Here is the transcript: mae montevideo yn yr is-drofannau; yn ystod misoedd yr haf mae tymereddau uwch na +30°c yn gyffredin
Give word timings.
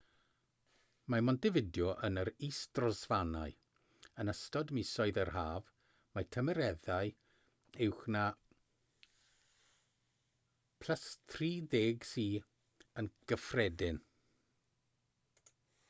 mae 1.13 1.23
montevideo 1.25 1.89
yn 2.07 2.15
yr 2.21 2.29
is-drofannau; 2.47 3.53
yn 4.23 4.31
ystod 4.33 4.73
misoedd 4.77 5.19
yr 5.25 5.31
haf 5.35 5.67
mae 6.15 6.27
tymereddau 6.37 7.13
uwch 7.89 8.01
na 8.17 8.23
+30°c 10.89 12.25
yn 13.03 13.13
gyffredin 13.33 14.01